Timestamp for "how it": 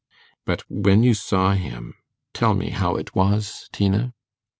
2.71-3.13